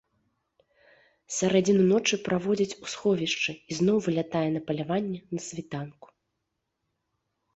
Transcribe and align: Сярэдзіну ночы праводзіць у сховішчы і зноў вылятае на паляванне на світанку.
Сярэдзіну 1.37 1.83
ночы 1.93 2.15
праводзіць 2.29 2.77
у 2.87 2.89
сховішчы 2.93 3.51
і 3.53 3.71
зноў 3.79 3.97
вылятае 4.05 4.43
на 4.55 4.61
паляванне 4.71 5.19
на 5.37 5.43
світанку. 5.49 6.07